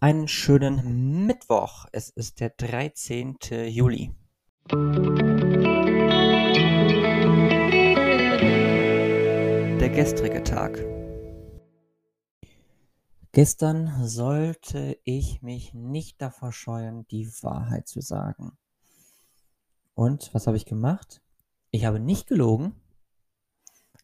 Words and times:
Einen 0.00 0.28
schönen 0.28 1.26
Mittwoch. 1.26 1.86
Es 1.90 2.08
ist 2.10 2.38
der 2.38 2.50
13. 2.50 3.36
Juli. 3.66 4.14
Der 9.80 9.90
gestrige 9.90 10.44
Tag. 10.44 10.78
Gestern 13.32 14.06
sollte 14.06 15.00
ich 15.02 15.42
mich 15.42 15.74
nicht 15.74 16.22
davor 16.22 16.52
scheuen, 16.52 17.04
die 17.08 17.26
Wahrheit 17.42 17.88
zu 17.88 18.00
sagen. 18.00 18.56
Und 19.94 20.32
was 20.32 20.46
habe 20.46 20.56
ich 20.56 20.64
gemacht? 20.64 21.20
Ich 21.72 21.86
habe 21.86 21.98
nicht 21.98 22.28
gelogen, 22.28 22.80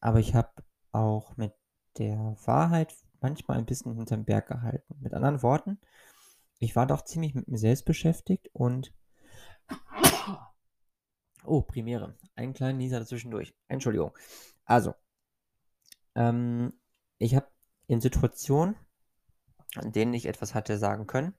aber 0.00 0.18
ich 0.18 0.34
habe 0.34 0.50
auch 0.90 1.36
mit 1.36 1.52
der 1.98 2.36
Wahrheit 2.46 2.96
manchmal 3.24 3.56
ein 3.56 3.64
bisschen 3.64 3.96
hinterm 3.96 4.26
Berg 4.26 4.48
gehalten. 4.48 4.96
Mit 5.00 5.14
anderen 5.14 5.42
Worten, 5.42 5.78
ich 6.58 6.76
war 6.76 6.86
doch 6.86 7.02
ziemlich 7.02 7.34
mit 7.34 7.48
mir 7.48 7.58
selbst 7.58 7.84
beschäftigt 7.84 8.50
und. 8.52 8.92
Oh, 11.46 11.60
Premiere. 11.60 12.16
Einen 12.36 12.54
kleinen 12.54 12.78
Nieser 12.78 13.00
dazwischendurch. 13.00 13.54
Entschuldigung. 13.68 14.16
Also, 14.64 14.94
ähm, 16.14 16.72
ich 17.18 17.36
habe 17.36 17.48
in 17.86 18.00
Situationen, 18.00 18.76
in 19.82 19.92
denen 19.92 20.14
ich 20.14 20.24
etwas 20.24 20.54
hatte 20.54 20.78
sagen 20.78 21.06
können, 21.06 21.34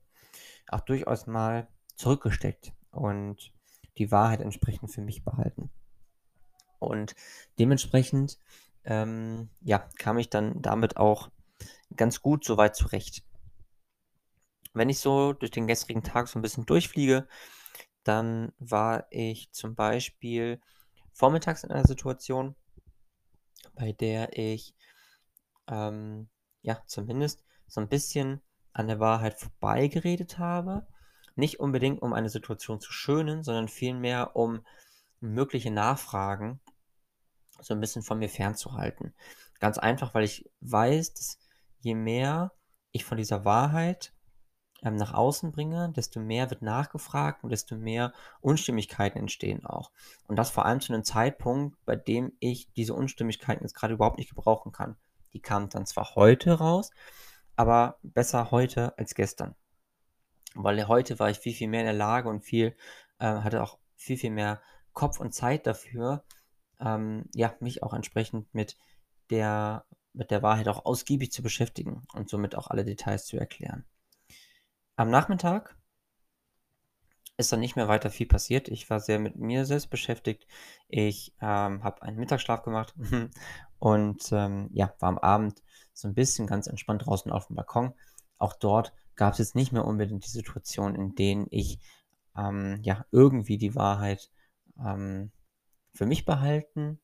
auch 0.68 0.82
durchaus 0.82 1.26
mal 1.26 1.66
zurückgesteckt 1.96 2.72
und 2.92 3.52
die 3.98 4.12
Wahrheit 4.12 4.40
entsprechend 4.40 4.92
für 4.92 5.02
mich 5.02 5.24
behalten. 5.24 5.70
Und 6.78 7.16
dementsprechend, 7.58 8.38
ähm, 8.84 9.50
ja, 9.60 9.88
kam 9.98 10.18
ich 10.18 10.30
dann 10.30 10.62
damit 10.62 10.98
auch 10.98 11.32
ganz 11.96 12.22
gut 12.22 12.44
soweit 12.44 12.76
zurecht. 12.76 13.24
Wenn 14.72 14.90
ich 14.90 15.00
so 15.00 15.32
durch 15.32 15.50
den 15.50 15.66
gestrigen 15.66 16.02
Tag 16.02 16.28
so 16.28 16.38
ein 16.38 16.42
bisschen 16.42 16.66
durchfliege, 16.66 17.26
dann 18.04 18.52
war 18.58 19.06
ich 19.10 19.50
zum 19.52 19.74
Beispiel 19.74 20.60
vormittags 21.12 21.64
in 21.64 21.70
einer 21.70 21.86
Situation, 21.86 22.54
bei 23.74 23.92
der 23.92 24.36
ich 24.36 24.74
ähm, 25.66 26.28
ja 26.62 26.82
zumindest 26.86 27.42
so 27.66 27.80
ein 27.80 27.88
bisschen 27.88 28.42
an 28.72 28.86
der 28.86 29.00
Wahrheit 29.00 29.40
vorbeigeredet 29.40 30.38
habe. 30.38 30.86
Nicht 31.34 31.58
unbedingt, 31.60 32.02
um 32.02 32.12
eine 32.12 32.28
Situation 32.28 32.80
zu 32.80 32.92
schönen, 32.92 33.42
sondern 33.42 33.68
vielmehr, 33.68 34.36
um 34.36 34.64
mögliche 35.20 35.70
Nachfragen 35.70 36.60
so 37.60 37.74
ein 37.74 37.80
bisschen 37.80 38.02
von 38.02 38.18
mir 38.18 38.28
fernzuhalten. 38.28 39.14
Ganz 39.58 39.78
einfach, 39.78 40.14
weil 40.14 40.24
ich 40.24 40.50
weiß, 40.60 41.14
dass 41.14 41.38
je 41.86 41.94
mehr 41.94 42.52
ich 42.90 43.04
von 43.04 43.16
dieser 43.16 43.44
Wahrheit 43.44 44.12
ähm, 44.82 44.96
nach 44.96 45.14
außen 45.14 45.52
bringe, 45.52 45.92
desto 45.94 46.18
mehr 46.18 46.50
wird 46.50 46.60
nachgefragt 46.60 47.44
und 47.44 47.50
desto 47.50 47.76
mehr 47.76 48.12
Unstimmigkeiten 48.40 49.18
entstehen 49.18 49.64
auch. 49.64 49.92
Und 50.26 50.36
das 50.36 50.50
vor 50.50 50.66
allem 50.66 50.80
zu 50.80 50.92
einem 50.92 51.04
Zeitpunkt, 51.04 51.78
bei 51.84 51.94
dem 51.94 52.32
ich 52.40 52.72
diese 52.72 52.92
Unstimmigkeiten 52.92 53.62
jetzt 53.62 53.74
gerade 53.74 53.94
überhaupt 53.94 54.18
nicht 54.18 54.30
gebrauchen 54.30 54.72
kann. 54.72 54.96
Die 55.32 55.40
kamen 55.40 55.68
dann 55.68 55.86
zwar 55.86 56.16
heute 56.16 56.54
raus, 56.54 56.90
aber 57.54 57.98
besser 58.02 58.50
heute 58.50 58.98
als 58.98 59.14
gestern. 59.14 59.54
Weil 60.56 60.88
heute 60.88 61.20
war 61.20 61.30
ich 61.30 61.38
viel, 61.38 61.54
viel 61.54 61.68
mehr 61.68 61.80
in 61.80 61.86
der 61.86 61.94
Lage 61.94 62.28
und 62.28 62.40
viel, 62.40 62.76
äh, 63.20 63.26
hatte 63.26 63.62
auch 63.62 63.78
viel, 63.94 64.16
viel 64.16 64.30
mehr 64.30 64.60
Kopf 64.92 65.20
und 65.20 65.32
Zeit 65.32 65.68
dafür, 65.68 66.24
ähm, 66.80 67.26
ja, 67.32 67.54
mich 67.60 67.84
auch 67.84 67.94
entsprechend 67.94 68.52
mit 68.52 68.76
der 69.30 69.84
mit 70.16 70.30
der 70.30 70.42
Wahrheit 70.42 70.68
auch 70.68 70.84
ausgiebig 70.84 71.30
zu 71.32 71.42
beschäftigen 71.42 72.02
und 72.14 72.28
somit 72.28 72.54
auch 72.54 72.68
alle 72.68 72.84
Details 72.84 73.26
zu 73.26 73.36
erklären. 73.36 73.84
Am 74.96 75.10
Nachmittag 75.10 75.76
ist 77.36 77.52
dann 77.52 77.60
nicht 77.60 77.76
mehr 77.76 77.88
weiter 77.88 78.10
viel 78.10 78.26
passiert. 78.26 78.68
Ich 78.68 78.88
war 78.88 78.98
sehr 78.98 79.18
mit 79.18 79.36
mir 79.36 79.66
selbst 79.66 79.90
beschäftigt. 79.90 80.46
Ich 80.88 81.34
ähm, 81.40 81.84
habe 81.84 82.02
einen 82.02 82.16
Mittagsschlaf 82.16 82.62
gemacht 82.62 82.94
und 83.78 84.32
ähm, 84.32 84.70
ja, 84.72 84.94
war 85.00 85.10
am 85.10 85.18
Abend 85.18 85.62
so 85.92 86.08
ein 86.08 86.14
bisschen 86.14 86.46
ganz 86.46 86.66
entspannt 86.66 87.04
draußen 87.04 87.30
auf 87.30 87.48
dem 87.48 87.56
Balkon. 87.56 87.92
Auch 88.38 88.54
dort 88.54 88.94
gab 89.16 89.34
es 89.34 89.38
jetzt 89.38 89.54
nicht 89.54 89.72
mehr 89.72 89.84
unbedingt 89.84 90.24
die 90.24 90.30
Situation, 90.30 90.94
in 90.94 91.14
denen 91.14 91.46
ich 91.50 91.78
ähm, 92.36 92.78
ja 92.82 93.04
irgendwie 93.10 93.58
die 93.58 93.74
Wahrheit 93.74 94.30
ähm, 94.78 95.30
für 95.92 96.06
mich 96.06 96.24
behalten 96.24 97.00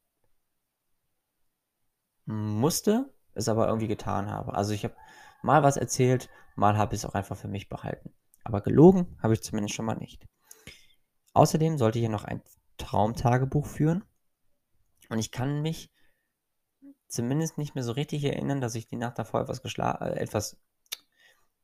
musste, 2.25 3.13
es 3.35 3.49
aber 3.49 3.67
irgendwie 3.67 3.89
getan 3.89 4.31
habe. 4.31 4.55
Also 4.55 4.73
ich 4.73 4.85
habe 4.85 4.97
mal 5.43 5.63
was 5.63 5.77
erzählt, 5.77 6.29
mal 6.55 6.77
habe 6.77 6.95
ich 6.95 7.03
es 7.03 7.05
auch 7.09 7.15
einfach 7.15 7.37
für 7.37 7.49
mich 7.49 7.69
behalten. 7.69 8.13
Aber 8.45 8.61
gelogen 8.61 9.19
habe 9.23 9.35
ich 9.35 9.43
zumindest 9.43 9.75
schon 9.75 9.87
mal 9.87 9.97
nicht. 9.97 10.27
Außerdem 11.35 11.79
sollte 11.79 11.99
ich 11.99 12.03
hier 12.03 12.11
noch 12.11 12.25
ein 12.25 12.43
Traumtagebuch 12.79 13.67
führen. 13.67 14.05
Und 15.09 15.19
ich 15.19 15.31
kann 15.31 15.63
mich 15.63 15.91
zumindest 17.09 17.59
nicht 17.59 17.75
mehr 17.75 17.85
so 17.85 17.93
richtig 17.93 18.25
erinnern, 18.25 18.61
dass 18.61 18.75
ich 18.75 18.89
die 18.89 18.97
Nacht 18.97 19.19
davor 19.19 19.43
etwas 19.43 19.63
geschlafen, 19.63 20.07
äh, 20.07 20.15
etwas, 20.19 20.57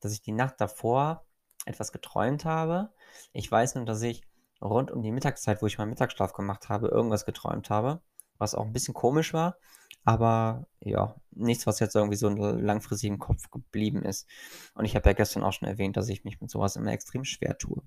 dass 0.00 0.12
ich 0.12 0.22
die 0.22 0.32
Nacht 0.32 0.60
davor 0.60 1.26
etwas 1.64 1.92
geträumt 1.92 2.44
habe. 2.44 2.92
Ich 3.32 3.50
weiß 3.50 3.74
nur, 3.74 3.84
dass 3.84 4.02
ich 4.02 4.22
rund 4.60 4.90
um 4.90 5.02
die 5.02 5.12
Mittagszeit, 5.12 5.62
wo 5.62 5.66
ich 5.66 5.78
meinen 5.78 5.90
Mittagsschlaf 5.90 6.32
gemacht 6.32 6.68
habe, 6.68 6.88
irgendwas 6.88 7.24
geträumt 7.24 7.70
habe, 7.70 8.02
was 8.38 8.54
auch 8.54 8.64
ein 8.64 8.72
bisschen 8.72 8.94
komisch 8.94 9.32
war. 9.32 9.58
Aber 10.04 10.66
ja, 10.80 11.16
nichts, 11.32 11.66
was 11.66 11.80
jetzt 11.80 11.94
irgendwie 11.94 12.16
so 12.16 12.28
langfristig 12.28 13.10
im 13.10 13.18
Kopf 13.18 13.50
geblieben 13.50 14.04
ist. 14.04 14.26
Und 14.74 14.84
ich 14.84 14.96
habe 14.96 15.08
ja 15.10 15.12
gestern 15.12 15.42
auch 15.42 15.52
schon 15.52 15.68
erwähnt, 15.68 15.96
dass 15.96 16.08
ich 16.08 16.24
mich 16.24 16.40
mit 16.40 16.50
sowas 16.50 16.76
immer 16.76 16.92
extrem 16.92 17.24
schwer 17.24 17.58
tue. 17.58 17.82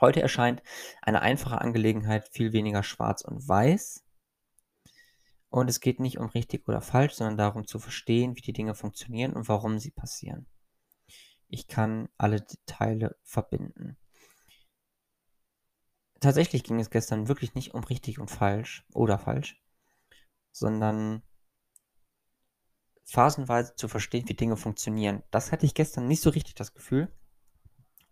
Heute 0.00 0.20
erscheint 0.20 0.62
eine 1.00 1.22
einfache 1.22 1.60
Angelegenheit 1.60 2.28
viel 2.28 2.52
weniger 2.52 2.82
schwarz 2.82 3.22
und 3.22 3.48
weiß. 3.48 4.04
Und 5.48 5.70
es 5.70 5.80
geht 5.80 6.00
nicht 6.00 6.18
um 6.18 6.26
richtig 6.26 6.68
oder 6.68 6.82
falsch, 6.82 7.14
sondern 7.14 7.38
darum 7.38 7.66
zu 7.66 7.78
verstehen, 7.78 8.36
wie 8.36 8.42
die 8.42 8.52
Dinge 8.52 8.74
funktionieren 8.74 9.32
und 9.32 9.48
warum 9.48 9.78
sie 9.78 9.90
passieren. 9.90 10.46
Ich 11.48 11.66
kann 11.66 12.08
alle 12.18 12.44
Teile 12.66 13.16
verbinden. 13.22 13.96
Tatsächlich 16.20 16.64
ging 16.64 16.80
es 16.80 16.90
gestern 16.90 17.28
wirklich 17.28 17.54
nicht 17.54 17.74
um 17.74 17.84
richtig 17.84 18.18
und 18.18 18.30
falsch 18.30 18.86
oder 18.92 19.18
falsch, 19.18 19.62
sondern 20.52 21.22
phasenweise 23.04 23.76
zu 23.76 23.88
verstehen, 23.88 24.28
wie 24.28 24.34
Dinge 24.34 24.56
funktionieren. 24.56 25.22
Das 25.30 25.52
hatte 25.52 25.66
ich 25.66 25.74
gestern 25.74 26.08
nicht 26.08 26.22
so 26.22 26.30
richtig 26.30 26.54
das 26.54 26.74
Gefühl. 26.74 27.12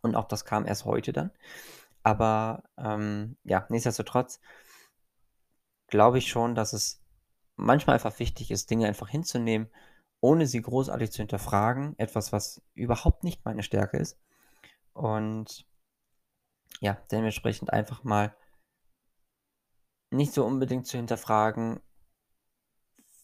Und 0.02 0.14
auch 0.16 0.28
das 0.28 0.44
kam 0.44 0.66
erst 0.66 0.84
heute 0.84 1.12
dann. 1.12 1.30
Aber 2.02 2.64
ähm, 2.76 3.36
ja, 3.42 3.66
nichtsdestotrotz 3.70 4.40
glaube 5.88 6.18
ich 6.18 6.28
schon, 6.28 6.54
dass 6.54 6.74
es 6.74 7.02
manchmal 7.56 7.94
einfach 7.94 8.18
wichtig 8.18 8.50
ist, 8.50 8.70
Dinge 8.70 8.86
einfach 8.86 9.08
hinzunehmen, 9.08 9.68
ohne 10.20 10.46
sie 10.46 10.60
großartig 10.60 11.10
zu 11.10 11.18
hinterfragen. 11.18 11.98
Etwas, 11.98 12.32
was 12.32 12.62
überhaupt 12.74 13.24
nicht 13.24 13.44
meine 13.44 13.62
Stärke 13.62 13.96
ist. 13.96 14.18
Und 14.92 15.66
ja, 16.80 16.98
dementsprechend 17.10 17.72
einfach 17.72 18.04
mal 18.04 18.36
nicht 20.10 20.32
so 20.32 20.44
unbedingt 20.44 20.86
zu 20.86 20.96
hinterfragen, 20.96 21.80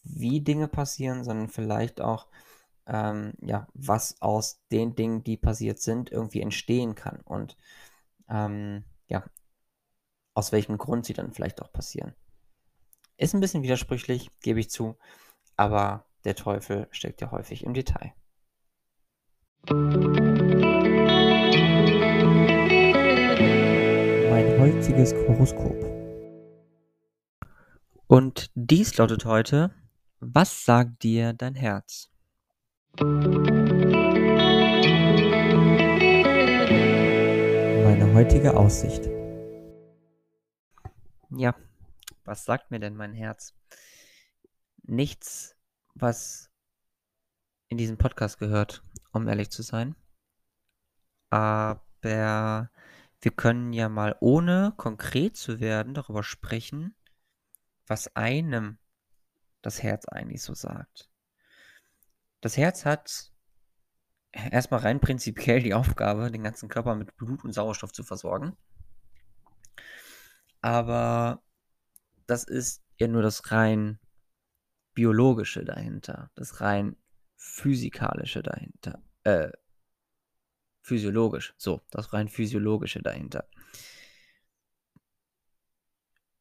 wie 0.03 0.41
Dinge 0.41 0.69
passieren, 0.69 1.25
sondern 1.25 1.49
vielleicht 1.49 2.01
auch, 2.01 2.29
ähm, 2.87 3.35
ja, 3.41 3.69
was 3.75 4.21
aus 4.21 4.63
den 4.73 4.95
Dingen, 4.95 5.23
die 5.23 5.37
passiert 5.37 5.79
sind, 5.81 6.11
irgendwie 6.11 6.41
entstehen 6.41 6.95
kann 6.95 7.21
und 7.21 7.57
ähm, 8.29 8.85
ja, 9.09 9.25
aus 10.35 10.53
welchem 10.53 10.79
Grund 10.79 11.05
sie 11.07 11.13
dann 11.15 11.33
vielleicht 11.33 11.61
auch 11.63 11.73
passieren. 11.73 12.15
Ist 13.17 13.35
ein 13.35 13.41
bisschen 13.41 13.63
widersprüchlich, 13.63 14.31
gebe 14.41 14.61
ich 14.61 14.71
zu, 14.71 14.97
aber 15.57 16.07
der 16.25 16.35
Teufel 16.35 16.89
steckt 16.91 17.21
ja 17.21 17.31
häufig 17.31 17.65
im 17.65 17.75
Detail. 17.75 18.15
Heutiges 24.81 25.13
Horoskop. 25.13 25.77
Und 28.07 28.51
dies 28.55 28.97
lautet 28.97 29.27
heute 29.27 29.75
was 30.21 30.65
sagt 30.65 31.03
dir 31.03 31.35
dein 31.35 31.55
Herz? 31.55 32.11
Meine 37.85 38.15
heutige 38.15 38.57
Aussicht. 38.57 39.05
Ja, 41.29 41.55
was 42.25 42.47
sagt 42.47 42.71
mir 42.71 42.81
denn 42.81 42.97
mein 42.97 43.13
Herz? 43.13 43.55
Nichts, 44.85 45.57
was 45.93 46.49
in 47.69 47.77
diesem 47.77 47.99
Podcast 47.99 48.39
gehört, 48.39 48.83
um 49.13 49.29
ehrlich 49.29 49.51
zu 49.51 49.61
sein. 49.61 49.95
Aber 51.29 52.71
wir 53.21 53.33
können 53.33 53.73
ja 53.73 53.89
mal, 53.89 54.17
ohne 54.21 54.73
konkret 54.77 55.37
zu 55.37 55.61
werden, 55.61 55.95
darüber 55.95 56.23
sprechen, 56.23 56.95
was 57.87 58.15
einem 58.17 58.79
das 59.63 59.83
Herz 59.83 60.07
eigentlich 60.07 60.43
so 60.43 60.55
sagt. 60.55 61.11
Das 62.41 62.57
Herz 62.57 62.87
hat 62.87 63.31
erstmal 64.33 64.81
rein 64.81 65.01
prinzipiell 65.01 65.63
die 65.63 65.75
Aufgabe, 65.75 66.31
den 66.31 66.43
ganzen 66.43 66.69
Körper 66.69 66.95
mit 66.95 67.17
Blut 67.17 67.45
und 67.45 67.53
Sauerstoff 67.53 67.93
zu 67.93 68.03
versorgen. 68.05 68.57
Aber 70.63 71.43
das 72.27 72.45
ist 72.45 72.83
ja 72.97 73.09
nur 73.09 73.23
das 73.23 73.51
rein 73.51 73.99
biologische 74.95 75.65
dahinter, 75.65 76.31
das 76.35 76.61
rein 76.61 76.97
physikalische 77.37 78.43
dahinter, 78.43 79.03
äh, 79.25 79.51
physiologisch, 80.83 81.55
so, 81.57 81.81
das 81.91 82.13
rein 82.13 82.29
physiologische 82.29 83.01
dahinter. 83.01 83.47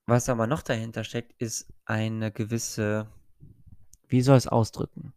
Was 0.06 0.28
aber 0.28 0.48
noch 0.48 0.64
dahinter 0.64 1.04
steckt, 1.04 1.40
ist 1.40 1.72
eine 1.86 2.32
gewisse, 2.32 3.08
wie 4.08 4.22
soll 4.22 4.38
es 4.38 4.48
ausdrücken? 4.48 5.14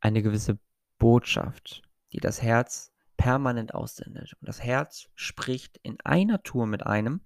Eine 0.00 0.22
gewisse 0.22 0.58
Botschaft, 0.98 1.82
die 2.12 2.20
das 2.20 2.40
Herz 2.40 2.92
permanent 3.16 3.74
aussendet. 3.74 4.34
Und 4.40 4.48
das 4.48 4.62
Herz 4.62 5.08
spricht 5.14 5.78
in 5.82 5.98
einer 6.04 6.42
Tour 6.42 6.66
mit 6.66 6.86
einem, 6.86 7.20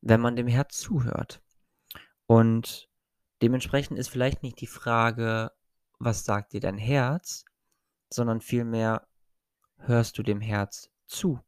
wenn 0.00 0.20
man 0.20 0.36
dem 0.36 0.48
Herz 0.48 0.78
zuhört. 0.78 1.40
Und 2.26 2.88
dementsprechend 3.42 3.98
ist 3.98 4.08
vielleicht 4.08 4.42
nicht 4.42 4.60
die 4.60 4.66
Frage, 4.66 5.52
was 5.98 6.24
sagt 6.24 6.52
dir 6.52 6.60
dein 6.60 6.78
Herz, 6.78 7.44
sondern 8.10 8.40
vielmehr 8.40 9.06
hörst 9.78 10.18
du 10.18 10.22
dem 10.22 10.40
Herz 10.40 10.90
zu. 11.06 11.40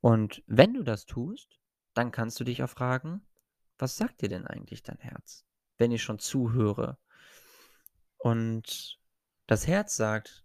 Und 0.00 0.42
wenn 0.46 0.74
du 0.74 0.82
das 0.82 1.06
tust, 1.06 1.60
dann 1.94 2.10
kannst 2.10 2.40
du 2.40 2.44
dich 2.44 2.62
auch 2.62 2.70
fragen, 2.70 3.26
was 3.78 3.96
sagt 3.96 4.22
dir 4.22 4.28
denn 4.28 4.46
eigentlich 4.46 4.82
dein 4.82 4.98
Herz, 4.98 5.44
wenn 5.78 5.92
ich 5.92 6.02
schon 6.02 6.18
zuhöre? 6.18 6.98
Und 8.18 8.98
das 9.46 9.66
Herz 9.66 9.96
sagt 9.96 10.44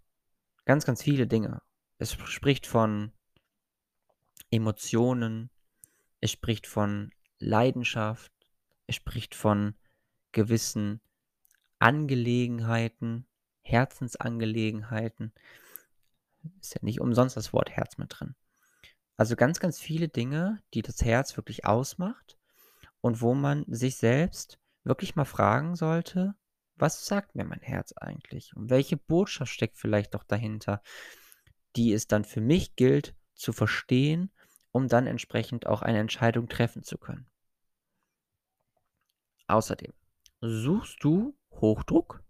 ganz, 0.65 0.85
ganz 0.85 1.03
viele 1.03 1.27
Dinge. 1.27 1.61
Es 1.97 2.13
spricht 2.13 2.67
von 2.67 3.11
Emotionen, 4.51 5.49
es 6.21 6.31
spricht 6.31 6.67
von 6.67 7.11
Leidenschaft, 7.39 8.31
es 8.87 8.95
spricht 8.95 9.35
von 9.35 9.75
gewissen 10.31 11.01
Angelegenheiten, 11.79 13.25
Herzensangelegenheiten. 13.71 15.33
Ist 16.61 16.75
ja 16.75 16.79
nicht 16.81 17.01
umsonst 17.01 17.37
das 17.37 17.53
Wort 17.53 17.69
Herz 17.71 17.97
mit 17.97 18.19
drin. 18.19 18.35
Also 19.17 19.35
ganz, 19.35 19.59
ganz 19.59 19.79
viele 19.79 20.07
Dinge, 20.07 20.61
die 20.73 20.81
das 20.81 21.03
Herz 21.03 21.35
wirklich 21.35 21.65
ausmacht 21.65 22.37
und 23.01 23.21
wo 23.21 23.33
man 23.33 23.65
sich 23.67 23.97
selbst 23.97 24.59
wirklich 24.83 25.15
mal 25.15 25.25
fragen 25.25 25.75
sollte, 25.75 26.35
was 26.75 27.05
sagt 27.05 27.35
mir 27.35 27.43
mein 27.43 27.59
Herz 27.59 27.93
eigentlich? 27.97 28.55
Und 28.55 28.69
welche 28.69 28.95
Botschaft 28.95 29.51
steckt 29.51 29.77
vielleicht 29.77 30.13
doch 30.13 30.23
dahinter, 30.23 30.81
die 31.75 31.91
es 31.91 32.07
dann 32.07 32.23
für 32.23 32.41
mich 32.41 32.75
gilt 32.75 33.15
zu 33.35 33.51
verstehen, 33.51 34.31
um 34.71 34.87
dann 34.87 35.07
entsprechend 35.07 35.67
auch 35.67 35.81
eine 35.81 35.99
Entscheidung 35.99 36.47
treffen 36.47 36.83
zu 36.83 36.97
können. 36.97 37.27
Außerdem, 39.47 39.93
suchst 40.41 41.03
du 41.03 41.35
Hochdruck? 41.51 42.23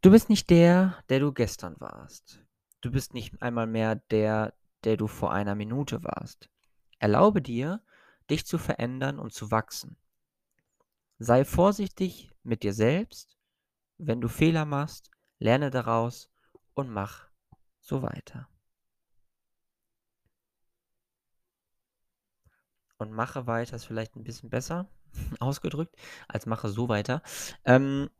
Du 0.00 0.12
bist 0.12 0.28
nicht 0.28 0.48
der, 0.50 1.02
der 1.08 1.18
du 1.18 1.32
gestern 1.32 1.74
warst. 1.80 2.44
Du 2.80 2.92
bist 2.92 3.14
nicht 3.14 3.42
einmal 3.42 3.66
mehr 3.66 3.96
der, 3.96 4.54
der 4.84 4.96
du 4.96 5.08
vor 5.08 5.32
einer 5.32 5.56
Minute 5.56 6.04
warst. 6.04 6.48
Erlaube 7.00 7.42
dir, 7.42 7.82
dich 8.30 8.46
zu 8.46 8.58
verändern 8.58 9.18
und 9.18 9.32
zu 9.32 9.50
wachsen. 9.50 9.96
Sei 11.18 11.44
vorsichtig 11.44 12.30
mit 12.44 12.62
dir 12.62 12.74
selbst. 12.74 13.36
Wenn 13.96 14.20
du 14.20 14.28
Fehler 14.28 14.64
machst, 14.64 15.10
lerne 15.40 15.70
daraus 15.70 16.30
und 16.74 16.88
mach 16.88 17.28
so 17.80 18.00
weiter. 18.02 18.48
Und 22.98 23.10
mache 23.10 23.48
weiter 23.48 23.74
ist 23.74 23.84
vielleicht 23.84 24.14
ein 24.14 24.22
bisschen 24.22 24.48
besser 24.50 24.88
ausgedrückt, 25.40 25.96
als 26.28 26.46
mache 26.46 26.68
so 26.68 26.88
weiter. 26.88 27.20
Ähm, 27.64 28.10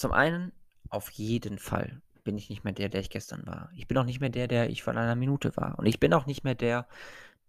zum 0.00 0.12
einen, 0.12 0.52
auf 0.88 1.10
jeden 1.10 1.58
Fall 1.58 2.00
bin 2.24 2.36
ich 2.36 2.50
nicht 2.50 2.64
mehr 2.64 2.72
der, 2.72 2.88
der 2.88 3.00
ich 3.00 3.10
gestern 3.10 3.46
war. 3.46 3.70
Ich 3.74 3.86
bin 3.86 3.96
auch 3.98 4.04
nicht 4.04 4.20
mehr 4.20 4.30
der, 4.30 4.48
der 4.48 4.70
ich 4.70 4.82
vor 4.82 4.94
einer 4.94 5.14
Minute 5.14 5.56
war. 5.56 5.78
Und 5.78 5.86
ich 5.86 6.00
bin 6.00 6.12
auch 6.12 6.26
nicht 6.26 6.44
mehr 6.44 6.54
der, 6.54 6.88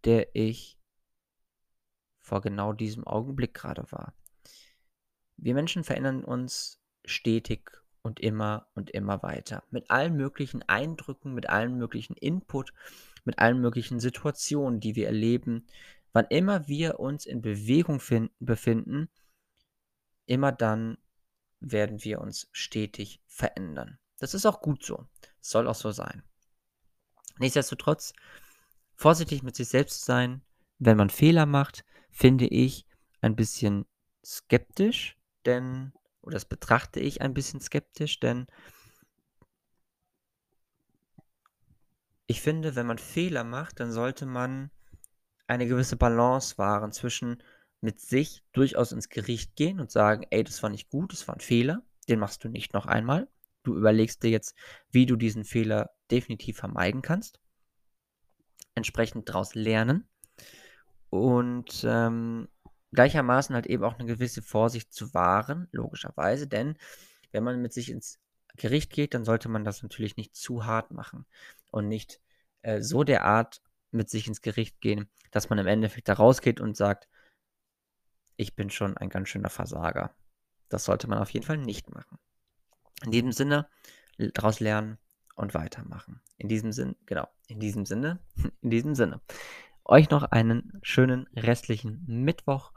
der 0.04 0.36
ich 0.36 0.78
vor 2.20 2.42
genau 2.42 2.74
diesem 2.74 3.06
Augenblick 3.06 3.54
gerade 3.54 3.86
war. 3.92 4.14
Wir 5.38 5.54
Menschen 5.54 5.84
verändern 5.84 6.24
uns 6.24 6.80
stetig 7.06 7.72
und 8.02 8.20
immer 8.20 8.68
und 8.76 8.90
immer 8.92 9.24
weiter. 9.24 9.64
Mit 9.72 9.90
allen 9.90 10.16
möglichen 10.16 10.62
Eindrücken, 10.64 11.34
mit 11.34 11.50
allen 11.50 11.78
möglichen 11.78 12.16
Input, 12.16 12.74
mit 13.24 13.40
allen 13.40 13.60
möglichen 13.60 14.00
Situationen, 14.00 14.80
die 14.80 14.96
wir 14.96 15.08
erleben. 15.08 15.68
Wann 16.14 16.26
immer 16.30 16.68
wir 16.68 17.00
uns 17.00 17.26
in 17.26 17.42
Bewegung 17.42 18.00
finden, 18.00 18.34
befinden, 18.40 19.10
immer 20.26 20.52
dann 20.52 20.98
werden 21.62 22.04
wir 22.04 22.20
uns 22.20 22.50
stetig 22.52 23.22
verändern. 23.28 24.00
Das 24.20 24.34
ist 24.34 24.46
auch 24.46 24.62
gut 24.62 24.84
so. 24.84 25.08
soll 25.40 25.68
auch 25.68 25.76
so 25.76 25.92
sein. 25.92 26.24
Nichtsdestotrotz, 27.40 28.14
vorsichtig 28.96 29.42
mit 29.42 29.56
sich 29.56 29.70
selbst 29.70 30.06
sein. 30.06 30.44
Wenn 30.78 30.98
man 30.98 31.10
Fehler 31.10 31.46
macht, 31.46 31.86
finde 32.12 32.46
ich 32.46 32.86
ein 33.22 33.36
bisschen 33.36 33.86
skeptisch, 34.24 35.18
denn, 35.46 35.94
oder 36.22 36.36
das 36.36 36.46
betrachte 36.46 37.00
ich 37.00 37.22
ein 37.22 37.34
bisschen 37.34 37.62
skeptisch, 37.62 38.20
denn 38.20 38.48
ich 42.28 42.42
finde, 42.42 42.76
wenn 42.76 42.88
man 42.88 42.98
Fehler 42.98 43.44
macht, 43.44 43.80
dann 43.80 43.92
sollte 43.92 44.26
man 44.26 44.72
eine 45.48 45.68
gewisse 45.68 45.98
Balance 45.98 46.58
wahren 46.58 46.92
zwischen 46.92 47.44
mit 47.82 48.00
sich 48.00 48.44
durchaus 48.54 48.92
ins 48.92 49.10
Gericht 49.10 49.56
gehen 49.56 49.80
und 49.80 49.92
sagen, 49.92 50.26
ey, 50.30 50.44
das 50.44 50.62
war 50.64 50.70
nicht 50.70 50.90
gut, 50.90 51.12
das 51.12 51.28
war 51.28 51.36
ein 51.36 51.42
Fehler, 51.42 51.84
den 52.08 52.20
machst 52.20 52.44
du 52.44 52.50
nicht 52.50 52.74
noch 52.74 52.86
einmal. 52.86 53.28
Du 53.64 53.76
überlegst 53.76 54.24
dir 54.24 54.30
jetzt, 54.30 54.56
wie 54.92 55.06
du 55.06 55.16
diesen 55.16 55.44
Fehler 55.44 55.92
definitiv 56.10 56.58
vermeiden 56.58 57.02
kannst. 57.02 57.40
Entsprechend 58.76 59.30
daraus 59.30 59.56
lernen. 59.56 60.08
Und 61.10 61.84
ähm, 61.88 62.48
gleichermaßen 62.94 63.54
halt 63.56 63.68
eben 63.68 63.84
auch 63.84 64.00
eine 64.00 64.08
gewisse 64.08 64.42
Vorsicht 64.42 64.94
zu 64.94 65.14
wahren, 65.14 65.68
logischerweise, 65.72 66.48
denn 66.48 66.78
wenn 67.32 67.44
man 67.44 67.62
mit 67.62 67.74
sich 67.74 67.90
ins 67.90 68.20
Gericht 68.58 68.92
geht, 68.92 69.14
dann 69.14 69.26
sollte 69.26 69.50
man 69.50 69.64
das 69.64 69.84
natürlich 69.84 70.18
nicht 70.18 70.36
zu 70.36 70.66
hart 70.66 70.92
machen 70.92 71.26
und 71.72 71.88
nicht 71.88 72.22
äh, 72.62 72.82
so 72.82 73.04
derart 73.04 73.62
mit 73.92 74.10
sich 74.10 74.28
ins 74.28 74.42
Gericht 74.42 74.82
gehen, 74.82 75.10
dass 75.32 75.50
man 75.50 75.60
im 75.60 75.68
Endeffekt 75.68 76.10
da 76.10 76.14
rausgeht 76.14 76.60
und 76.60 76.76
sagt, 76.76 77.08
ich 78.42 78.56
bin 78.56 78.72
schon 78.72 78.98
ein 78.98 79.10
ganz 79.10 79.30
schöner 79.30 79.50
Versager. 79.50 80.16
Das 80.68 80.86
sollte 80.86 81.08
man 81.08 81.20
auf 81.20 81.30
jeden 81.30 81.46
Fall 81.46 81.58
nicht 81.58 81.94
machen. 81.94 82.18
In 83.06 83.12
diesem 83.12 83.32
Sinne, 83.32 83.70
daraus 84.18 84.60
lernen 84.60 84.98
und 85.36 85.54
weitermachen. 85.54 86.22
In 86.38 86.50
diesem 86.50 86.72
Sinne, 86.72 86.96
genau, 87.06 87.28
in 87.48 87.60
diesem 87.60 87.86
Sinne, 87.86 88.20
in 88.62 88.72
diesem 88.72 88.96
Sinne. 88.96 89.22
Euch 89.86 90.10
noch 90.10 90.24
einen 90.24 90.80
schönen 90.82 91.28
restlichen 91.36 92.04
Mittwoch 92.08 92.74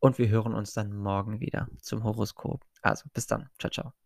und 0.00 0.18
wir 0.18 0.28
hören 0.28 0.54
uns 0.54 0.72
dann 0.72 0.96
morgen 0.96 1.38
wieder 1.40 1.68
zum 1.80 2.02
Horoskop. 2.02 2.64
Also 2.82 3.08
bis 3.12 3.26
dann. 3.26 3.48
Ciao, 3.58 3.70
ciao. 3.70 4.03